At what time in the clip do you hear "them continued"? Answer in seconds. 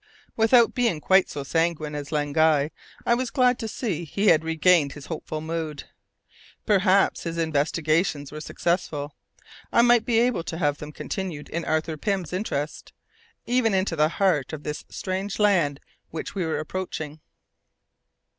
10.79-11.49